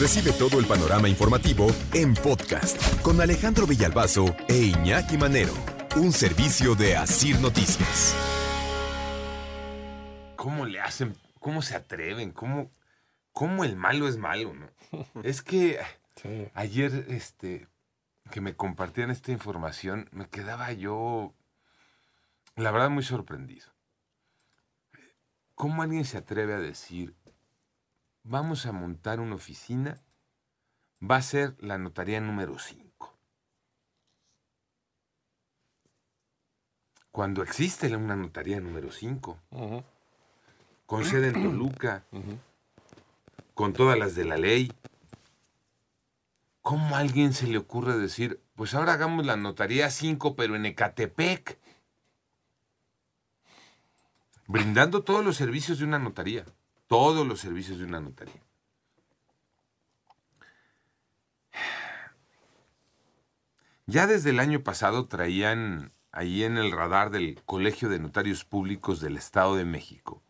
Recibe 0.00 0.32
todo 0.32 0.58
el 0.58 0.64
panorama 0.64 1.10
informativo 1.10 1.66
en 1.92 2.14
podcast 2.14 3.02
con 3.02 3.20
Alejandro 3.20 3.66
Villalbazo 3.66 4.34
e 4.48 4.56
Iñaki 4.56 5.18
Manero, 5.18 5.52
un 5.94 6.10
servicio 6.14 6.74
de 6.74 6.96
Asir 6.96 7.38
Noticias. 7.38 8.16
¿Cómo 10.36 10.64
le 10.64 10.80
hacen? 10.80 11.14
¿Cómo 11.38 11.60
se 11.60 11.76
atreven? 11.76 12.32
¿Cómo, 12.32 12.70
cómo 13.32 13.62
el 13.62 13.76
malo 13.76 14.08
es 14.08 14.16
malo, 14.16 14.54
no? 14.54 14.70
Es 15.22 15.42
que 15.42 15.78
ayer, 16.54 17.04
este, 17.08 17.68
que 18.30 18.40
me 18.40 18.56
compartían 18.56 19.10
esta 19.10 19.32
información, 19.32 20.08
me 20.12 20.30
quedaba 20.30 20.72
yo, 20.72 21.34
la 22.56 22.70
verdad, 22.70 22.88
muy 22.88 23.02
sorprendido. 23.02 23.66
¿Cómo 25.54 25.82
alguien 25.82 26.06
se 26.06 26.16
atreve 26.16 26.54
a 26.54 26.58
decir, 26.58 27.14
vamos 28.22 28.66
a 28.66 28.72
montar 28.72 29.20
una 29.20 29.34
oficina, 29.34 30.00
va 31.02 31.16
a 31.16 31.22
ser 31.22 31.56
la 31.60 31.78
notaría 31.78 32.20
número 32.20 32.58
5? 32.58 33.18
Cuando 37.10 37.42
existe 37.42 37.94
una 37.96 38.14
notaría 38.14 38.60
número 38.60 38.92
5, 38.92 39.38
con 40.86 41.04
sede 41.04 41.28
en 41.28 41.42
Toluca, 41.42 42.04
con 43.54 43.72
todas 43.72 43.98
las 43.98 44.14
de 44.14 44.24
la 44.24 44.36
ley, 44.36 44.72
¿cómo 46.62 46.94
a 46.94 47.00
alguien 47.00 47.32
se 47.32 47.48
le 47.48 47.58
ocurre 47.58 47.98
decir, 47.98 48.40
pues 48.54 48.74
ahora 48.74 48.92
hagamos 48.92 49.26
la 49.26 49.36
notaría 49.36 49.90
5, 49.90 50.36
pero 50.36 50.54
en 50.54 50.66
Ecatepec? 50.66 51.58
Brindando 54.46 55.02
todos 55.02 55.24
los 55.24 55.36
servicios 55.36 55.78
de 55.78 55.84
una 55.84 55.98
notaría. 55.98 56.44
Todos 56.90 57.24
los 57.24 57.38
servicios 57.38 57.78
de 57.78 57.84
una 57.84 58.00
notaría. 58.00 58.42
Ya 63.86 64.08
desde 64.08 64.30
el 64.30 64.40
año 64.40 64.64
pasado 64.64 65.06
traían 65.06 65.92
ahí 66.10 66.42
en 66.42 66.56
el 66.56 66.72
radar 66.72 67.10
del 67.10 67.40
Colegio 67.44 67.88
de 67.88 68.00
Notarios 68.00 68.44
Públicos 68.44 69.00
del 69.00 69.16
Estado 69.16 69.54
de 69.54 69.64
México 69.64 70.20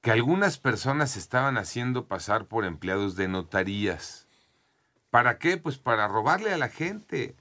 que 0.00 0.10
algunas 0.10 0.56
personas 0.56 1.18
estaban 1.18 1.58
haciendo 1.58 2.06
pasar 2.08 2.46
por 2.46 2.64
empleados 2.64 3.14
de 3.14 3.28
notarías. 3.28 4.26
¿Para 5.10 5.38
qué? 5.38 5.58
Pues 5.58 5.76
para 5.76 6.08
robarle 6.08 6.52
a 6.52 6.56
la 6.56 6.70
gente, 6.70 7.36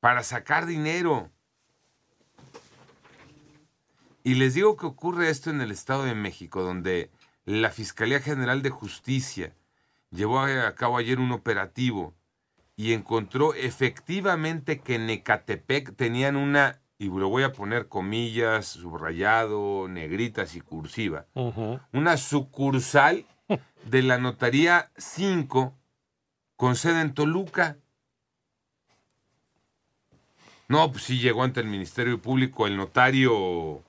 para 0.00 0.24
sacar 0.24 0.66
dinero. 0.66 1.30
Y 4.26 4.34
les 4.34 4.54
digo 4.54 4.76
que 4.76 4.86
ocurre 4.86 5.30
esto 5.30 5.50
en 5.50 5.60
el 5.60 5.70
Estado 5.70 6.02
de 6.02 6.16
México, 6.16 6.60
donde 6.60 7.12
la 7.44 7.70
Fiscalía 7.70 8.18
General 8.18 8.60
de 8.60 8.70
Justicia 8.70 9.54
llevó 10.10 10.40
a 10.40 10.74
cabo 10.74 10.96
ayer 10.98 11.20
un 11.20 11.30
operativo 11.30 12.12
y 12.74 12.92
encontró 12.92 13.54
efectivamente 13.54 14.80
que 14.80 14.96
en 14.96 15.08
Ecatepec 15.10 15.94
tenían 15.94 16.34
una 16.34 16.80
y 16.98 17.04
lo 17.04 17.28
voy 17.28 17.44
a 17.44 17.52
poner 17.52 17.86
comillas, 17.86 18.66
subrayado, 18.66 19.86
negritas 19.86 20.56
y 20.56 20.60
cursiva, 20.60 21.26
una 21.92 22.16
sucursal 22.16 23.26
de 23.84 24.02
la 24.02 24.18
Notaría 24.18 24.90
5 24.96 25.72
con 26.56 26.74
sede 26.74 27.00
en 27.00 27.14
Toluca. 27.14 27.78
No, 30.66 30.90
pues 30.90 31.04
sí 31.04 31.20
llegó 31.20 31.44
ante 31.44 31.60
el 31.60 31.68
Ministerio 31.68 32.20
Público 32.20 32.66
el 32.66 32.76
notario 32.76 33.84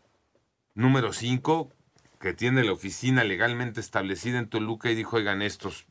número 0.77 1.11
5, 1.11 1.71
que 2.19 2.33
tiene 2.33 2.63
la 2.63 2.71
oficina 2.71 3.23
legalmente 3.23 3.79
establecida 3.79 4.37
en 4.37 4.47
Toluca, 4.47 4.91
y 4.91 4.95
dijo, 4.95 5.17
oigan, 5.17 5.41
estos... 5.41 5.87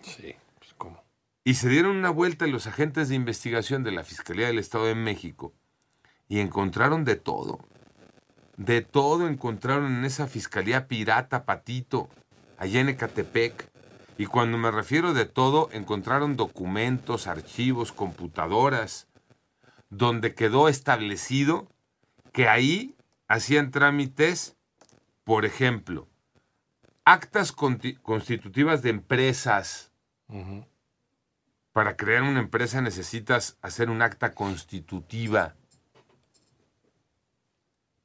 Sí, 0.00 0.34
pues 0.58 0.72
cómo. 0.78 1.04
Y 1.44 1.54
se 1.54 1.68
dieron 1.68 1.96
una 1.96 2.08
vuelta 2.08 2.46
los 2.46 2.66
agentes 2.66 3.10
de 3.10 3.14
investigación 3.14 3.84
de 3.84 3.92
la 3.92 4.02
Fiscalía 4.02 4.46
del 4.46 4.58
Estado 4.58 4.86
de 4.86 4.94
México 4.94 5.52
y 6.28 6.40
encontraron 6.40 7.04
de 7.04 7.16
todo. 7.16 7.58
De 8.56 8.80
todo 8.80 9.28
encontraron 9.28 9.94
en 9.98 10.06
esa 10.06 10.28
fiscalía 10.28 10.88
pirata 10.88 11.44
Patito, 11.44 12.08
allá 12.56 12.80
en 12.80 12.88
Ecatepec. 12.88 13.68
Y 14.16 14.24
cuando 14.24 14.56
me 14.56 14.70
refiero 14.70 15.12
de 15.12 15.26
todo, 15.26 15.68
encontraron 15.72 16.36
documentos, 16.36 17.26
archivos, 17.26 17.92
computadoras, 17.92 19.08
donde 19.90 20.34
quedó 20.34 20.68
establecido 20.68 21.68
que 22.32 22.48
ahí 22.48 22.94
hacían 23.28 23.70
trámites, 23.70 24.56
por 25.24 25.44
ejemplo, 25.44 26.08
actas 27.04 27.52
constitutivas 27.52 28.82
de 28.82 28.90
empresas. 28.90 29.90
Para 31.72 31.96
crear 31.96 32.22
una 32.22 32.40
empresa 32.40 32.80
necesitas 32.80 33.58
hacer 33.60 33.90
un 33.90 34.02
acta 34.02 34.32
constitutiva. 34.34 35.56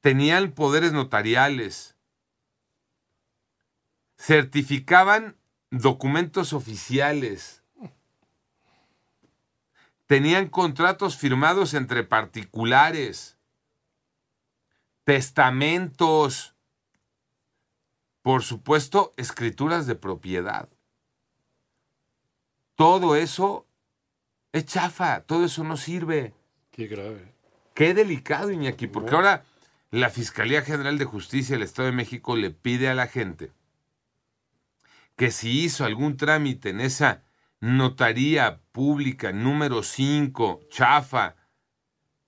Tenían 0.01 0.51
poderes 0.51 0.93
notariales, 0.93 1.95
certificaban 4.17 5.35
documentos 5.71 6.53
oficiales, 6.53 7.63
tenían 10.07 10.47
contratos 10.47 11.17
firmados 11.17 11.73
entre 11.73 12.03
particulares, 12.03 13.37
testamentos, 15.03 16.55
por 18.21 18.43
supuesto, 18.43 19.13
escrituras 19.17 19.87
de 19.87 19.95
propiedad. 19.95 20.69
Todo 22.75 23.15
eso 23.15 23.65
es 24.51 24.65
chafa, 24.65 25.21
todo 25.21 25.45
eso 25.45 25.63
no 25.63 25.77
sirve. 25.77 26.33
Qué 26.71 26.87
grave. 26.87 27.33
Qué 27.73 27.93
delicado, 27.93 28.51
Iñaki, 28.51 28.87
porque 28.87 29.15
ahora 29.15 29.43
la 29.91 30.09
Fiscalía 30.09 30.61
General 30.61 30.97
de 30.97 31.05
Justicia 31.05 31.55
del 31.55 31.63
Estado 31.63 31.87
de 31.87 31.95
México 31.95 32.35
le 32.35 32.51
pide 32.51 32.89
a 32.89 32.95
la 32.95 33.07
gente 33.07 33.51
que 35.19 35.31
si 35.31 35.65
hizo 35.65 35.83
algún 35.83 36.15
trámite 36.15 36.69
en 36.69 36.79
esa 36.79 37.23
notaría 37.59 38.61
pública 38.71 39.33
número 39.33 39.83
5, 39.83 40.61
Chafa, 40.69 41.35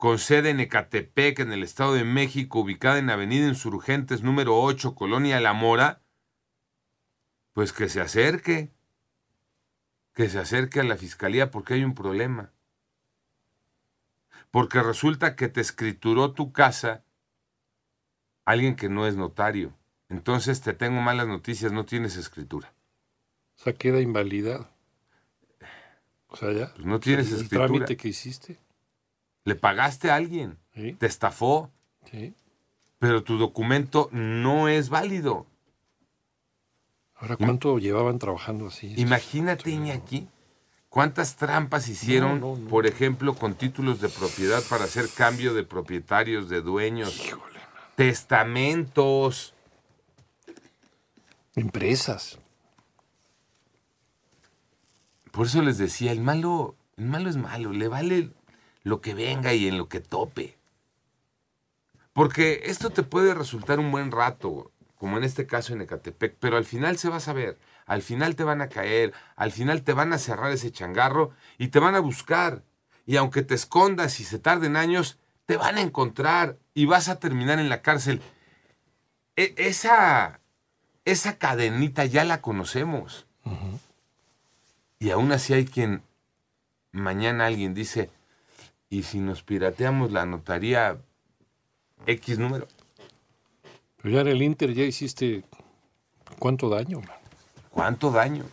con 0.02 0.18
sede 0.18 0.50
en 0.50 0.60
Ecatepec, 0.60 1.42
en 1.42 1.52
el 1.52 1.62
Estado 1.62 1.94
de 1.94 2.04
México, 2.04 2.62
ubicada 2.62 2.98
en 2.98 3.12
Avenida 3.12 3.48
Insurgentes 3.48 4.24
número 4.24 4.60
8, 4.60 4.96
Colonia 4.96 5.40
La 5.40 5.54
Mora, 5.54 6.02
pues 7.54 7.72
que 7.72 7.88
se 7.88 8.02
acerque, 8.02 8.72
que 10.16 10.28
se 10.28 10.40
acerque 10.40 10.80
a 10.80 10.84
la 10.86 10.98
Fiscalía 10.98 11.52
porque 11.52 11.76
hay 11.76 11.84
un 11.84 11.94
problema. 11.94 12.52
Porque 14.50 14.82
resulta 14.82 15.36
que 15.36 15.50
te 15.50 15.62
escrituró 15.62 16.32
tu 16.34 16.52
casa 16.52 17.04
alguien 18.44 18.76
que 18.76 18.90
no 18.90 19.06
es 19.06 19.16
notario. 19.16 19.72
Entonces 20.10 20.62
te 20.62 20.74
tengo 20.74 21.00
malas 21.02 21.28
noticias, 21.28 21.72
no 21.72 21.86
tienes 21.86 22.16
escritura. 22.18 22.74
O 23.60 23.66
sea, 23.66 23.74
queda 23.74 24.02
invalidado. 24.02 24.68
O 26.28 26.36
sea, 26.38 26.52
ya. 26.54 26.74
Pues 26.74 26.88
no 26.88 27.00
tienes 27.00 27.28
el 27.28 27.42
escritura. 27.42 27.68
trámite 27.68 27.98
que 27.98 28.08
hiciste. 28.08 28.58
Le 29.44 29.56
pagaste 29.56 30.12
a 30.12 30.16
alguien, 30.16 30.58
Sí. 30.74 30.94
te 30.94 31.06
estafó, 31.06 31.72
Sí. 32.10 32.34
pero 33.00 33.24
tu 33.24 33.38
documento 33.38 34.10
no 34.12 34.68
es 34.68 34.90
válido. 34.90 35.46
Ahora, 37.16 37.38
¿cuánto 37.38 37.78
llevaban 37.80 38.18
trabajando 38.20 38.68
así? 38.68 38.94
Imagínate, 38.98 39.70
Iñaki, 39.70 40.28
cuántas 40.90 41.36
trampas 41.36 41.88
hicieron, 41.88 42.40
No, 42.40 42.56
no, 42.56 42.62
no. 42.64 42.70
por 42.70 42.88
ejemplo, 42.88 43.36
con 43.36 43.54
títulos 43.56 44.02
de 44.02 44.10
propiedad 44.10 44.62
para 44.70 44.86
hacer 44.86 45.08
cambio 45.16 45.54
de 45.54 45.64
propietarios, 45.64 46.50
de 46.50 46.62
dueños, 46.62 47.20
Híjole. 47.26 47.60
testamentos. 47.96 49.54
Empresas. 51.56 52.40
Por 55.32 55.46
eso 55.48 55.62
les 55.62 55.78
decía, 55.78 56.12
el 56.12 56.22
malo, 56.22 56.76
el 56.98 57.06
malo 57.06 57.30
es 57.30 57.38
malo, 57.38 57.72
le 57.72 57.88
vale 57.88 58.32
lo 58.84 59.02
que 59.02 59.14
venga 59.14 59.54
y 59.54 59.68
en 59.68 59.78
lo 59.78 59.88
que 59.88 60.00
tope. 60.00 60.58
Porque 62.14 62.64
esto 62.66 62.90
te 62.90 63.04
puede 63.04 63.34
resultar 63.34 63.80
un 63.80 63.92
buen 63.92 64.12
rato, 64.12 64.72
como 64.98 65.18
en 65.18 65.24
este 65.24 65.48
caso 65.48 65.74
en 65.74 65.82
Ecatepec, 65.82 66.36
pero 66.40 66.58
al 66.58 66.66
final 66.66 66.98
se 66.98 67.10
va 67.10 67.18
a 67.18 67.22
saber, 67.22 67.58
al 67.86 68.02
final 68.02 68.36
te 68.36 68.44
van 68.44 68.62
a 68.62 68.70
caer, 68.70 69.14
al 69.36 69.52
final 69.52 69.84
te 69.84 69.94
van 69.94 70.14
a 70.14 70.18
cerrar 70.18 70.52
ese 70.52 70.72
changarro 70.72 71.32
y 71.58 71.70
te 71.70 71.80
van 71.80 71.96
a 71.96 72.00
buscar. 72.00 72.64
Y 73.06 73.18
aunque 73.18 73.42
te 73.42 73.56
escondas 73.56 74.20
y 74.20 74.24
se 74.24 74.40
tarden 74.40 74.76
años, 74.76 75.18
te 75.46 75.58
van 75.58 75.78
a 75.78 75.82
encontrar 75.82 76.58
y 76.74 76.86
vas 76.86 77.10
a 77.10 77.20
terminar 77.20 77.60
en 77.60 77.70
la 77.70 77.82
cárcel. 77.82 78.22
E- 79.36 79.56
esa, 79.58 80.40
esa 81.06 81.38
cadenita 81.38 82.06
ya 82.06 82.24
la 82.24 82.42
conocemos. 82.42 83.26
Y 85.00 85.10
aún 85.10 85.32
así 85.32 85.54
hay 85.54 85.66
quien, 85.66 86.04
mañana 86.92 87.48
alguien 87.48 87.74
dice, 87.74 88.12
¿y 88.92 89.04
si 89.04 89.20
nos 89.20 89.42
pirateamos 89.42 90.12
la 90.12 90.28
notaría 90.28 91.02
X 92.06 92.38
número? 92.38 92.68
Pero 93.98 94.14
ya 94.14 94.22
en 94.22 94.28
el 94.28 94.42
Inter 94.44 94.74
ya 94.74 94.84
hiciste 94.84 95.44
cuánto 96.38 96.70
daño, 96.70 97.00
man? 97.00 97.18
¿Cuánto 97.72 98.12
daño? 98.12 98.44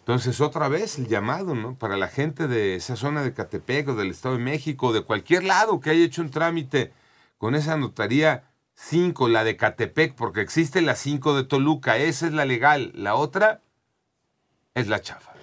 Entonces, 0.00 0.42
otra 0.42 0.68
vez 0.68 0.98
el 0.98 1.08
llamado, 1.08 1.54
¿no? 1.54 1.76
Para 1.76 1.96
la 1.96 2.08
gente 2.08 2.46
de 2.46 2.74
esa 2.74 2.94
zona 2.94 3.22
de 3.22 3.32
Catepec 3.32 3.88
o 3.88 3.94
del 3.94 4.10
Estado 4.10 4.36
de 4.36 4.42
México, 4.42 4.92
de 4.92 5.00
cualquier 5.00 5.44
lado 5.44 5.80
que 5.80 5.90
haya 5.90 6.04
hecho 6.04 6.20
un 6.20 6.30
trámite 6.30 6.92
con 7.38 7.54
esa 7.54 7.78
notaría 7.78 8.44
5, 8.74 9.28
la 9.28 9.44
de 9.44 9.56
Catepec, 9.56 10.14
porque 10.14 10.42
existe 10.42 10.82
la 10.82 10.94
5 10.94 11.34
de 11.34 11.44
Toluca, 11.44 11.96
esa 11.96 12.26
es 12.26 12.34
la 12.34 12.44
legal, 12.44 12.92
la 12.94 13.14
otra 13.14 13.62
es 14.74 14.88
la 14.88 15.00
chafa. 15.00 15.33